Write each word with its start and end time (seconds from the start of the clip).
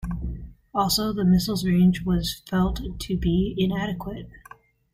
Also, 0.73 1.13
the 1.13 1.23
missile's 1.23 1.63
range 1.63 2.03
was 2.03 2.41
felt 2.49 2.81
to 2.99 3.15
be 3.17 3.53
inadequate. 3.55 4.31